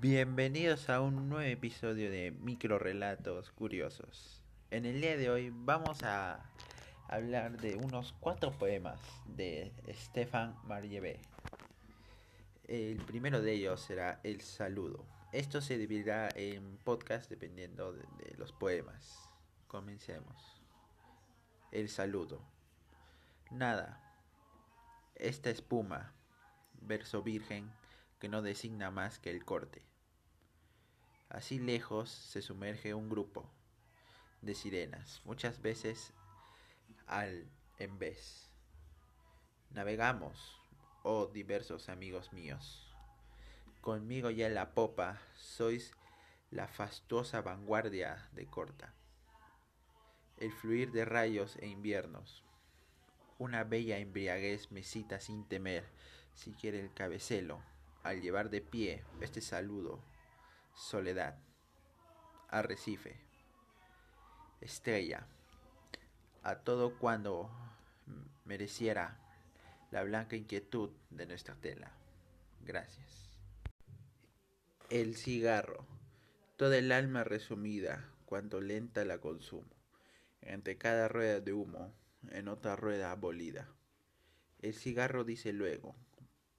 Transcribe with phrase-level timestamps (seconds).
[0.00, 4.42] Bienvenidos a un nuevo episodio de Microrelatos Curiosos.
[4.70, 6.42] En el día de hoy vamos a
[7.06, 11.20] hablar de unos cuatro poemas de Stefan Marievé.
[12.66, 15.04] El primero de ellos será El Saludo.
[15.32, 19.28] Esto se dividirá en podcast dependiendo de, de los poemas.
[19.66, 20.62] Comencemos.
[21.72, 22.40] El Saludo.
[23.50, 24.00] Nada.
[25.14, 26.14] Esta espuma,
[26.80, 27.70] verso virgen
[28.18, 29.89] que no designa más que el corte.
[31.30, 33.48] Así lejos se sumerge un grupo
[34.42, 36.12] de sirenas, muchas veces
[37.06, 37.48] al
[37.78, 38.50] en vez.
[39.70, 40.60] Navegamos,
[41.04, 42.92] oh diversos amigos míos.
[43.80, 45.92] Conmigo ya en la popa sois
[46.50, 48.92] la fastuosa vanguardia de corta.
[50.36, 52.42] El fluir de rayos e inviernos.
[53.38, 55.84] Una bella embriaguez me cita sin temer,
[56.34, 57.62] si quiere el cabecelo
[58.02, 60.00] al llevar de pie este saludo,
[60.74, 61.38] soledad,
[62.48, 63.20] arrecife,
[64.60, 65.26] estrella,
[66.42, 67.50] a todo cuando
[68.44, 69.18] mereciera
[69.90, 71.92] la blanca inquietud de nuestra tela.
[72.64, 73.30] Gracias.
[74.88, 75.86] El cigarro,
[76.56, 79.70] toda el alma resumida, cuanto lenta la consumo,
[80.40, 81.92] entre cada rueda de humo,
[82.30, 83.68] en otra rueda abolida.
[84.60, 85.94] El cigarro dice luego,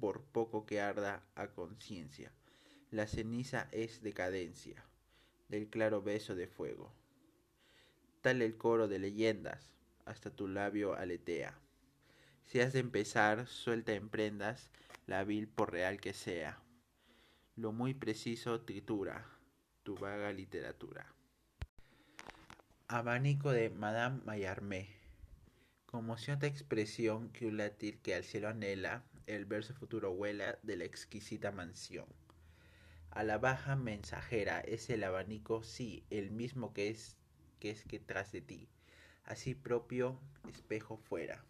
[0.00, 2.32] por poco que arda a conciencia.
[2.90, 4.84] La ceniza es decadencia
[5.48, 6.92] del claro beso de fuego.
[8.20, 9.72] Tal el coro de leyendas,
[10.04, 11.58] hasta tu labio aletea.
[12.44, 14.70] Si has de empezar, suelta en prendas
[15.06, 16.60] la vil por real que sea.
[17.56, 19.36] Lo muy preciso tritura
[19.86, 21.06] tu vaga literatura.
[22.88, 24.88] Abanico de Madame Mallarmé.
[25.86, 30.76] Como cierta expresión que un latir que al cielo anhela, el verso futuro huela de
[30.76, 32.06] la exquisita mansión.
[33.16, 37.16] A la baja mensajera es el abanico, sí, el mismo que es
[37.60, 38.68] que es que tras de ti,
[39.24, 40.20] así propio
[40.50, 41.42] espejo fuera.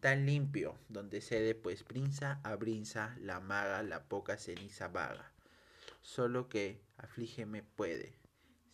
[0.00, 5.30] Tan limpio, donde cede pues brinza a brinza la maga la poca ceniza vaga.
[6.00, 8.14] Solo que aflígeme puede.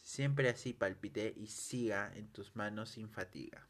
[0.00, 3.66] Siempre así palpité y siga en tus manos sin fatiga.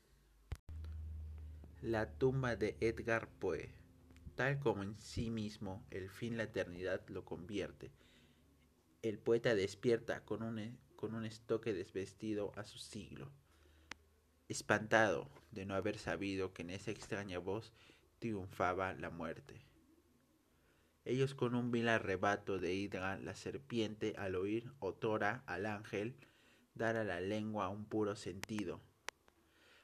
[1.81, 3.73] La tumba de Edgar Poe
[4.35, 7.91] tal como en sí mismo el fin la eternidad lo convierte.
[9.05, 13.31] El poeta despierta con un, e, con un estoque desvestido a su siglo,
[14.49, 17.75] espantado de no haber sabido que en esa extraña voz
[18.19, 19.61] triunfaba la muerte.
[21.05, 26.17] Ellos con un vil arrebato de hidra la serpiente al oír otora al ángel
[26.75, 28.81] dar a la lengua un puro sentido,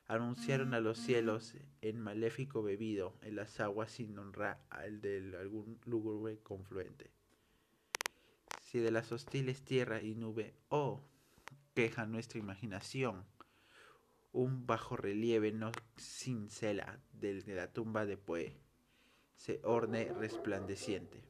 [0.07, 5.79] anunciaron a los cielos en maléfico bebido en las aguas sin honrar al de algún
[5.85, 7.11] lúgubre confluente.
[8.71, 11.03] Si de las hostiles tierra y nube, oh,
[11.75, 13.25] queja nuestra imaginación,
[14.31, 18.57] un bajo relieve no cincela de la tumba de Poe,
[19.35, 21.21] se orne resplandeciente,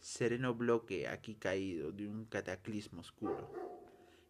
[0.00, 3.52] sereno bloque aquí caído de un cataclismo oscuro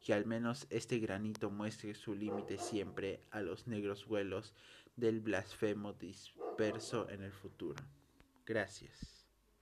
[0.05, 4.53] que al menos este granito muestre su límite siempre a los negros vuelos
[4.97, 7.83] del blasfemo disperso en el futuro.
[8.45, 9.16] Gracias.